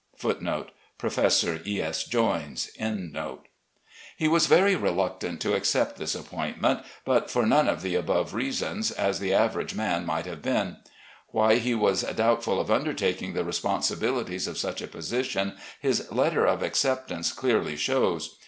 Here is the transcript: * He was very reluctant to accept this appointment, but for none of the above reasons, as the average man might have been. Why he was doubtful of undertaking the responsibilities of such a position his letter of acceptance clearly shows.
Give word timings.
* 0.09 0.19
He 0.19 0.33
was 0.33 1.35
very 4.47 4.75
reluctant 4.75 5.41
to 5.41 5.53
accept 5.53 5.97
this 5.97 6.15
appointment, 6.15 6.79
but 7.05 7.29
for 7.29 7.45
none 7.45 7.67
of 7.69 7.83
the 7.83 7.93
above 7.93 8.33
reasons, 8.33 8.89
as 8.89 9.19
the 9.19 9.31
average 9.31 9.75
man 9.75 10.03
might 10.03 10.25
have 10.25 10.41
been. 10.41 10.77
Why 11.27 11.57
he 11.57 11.75
was 11.75 12.01
doubtful 12.01 12.59
of 12.59 12.71
undertaking 12.71 13.33
the 13.35 13.43
responsibilities 13.43 14.47
of 14.47 14.57
such 14.57 14.81
a 14.81 14.87
position 14.87 15.55
his 15.79 16.11
letter 16.11 16.47
of 16.47 16.63
acceptance 16.63 17.31
clearly 17.31 17.75
shows. 17.75 18.39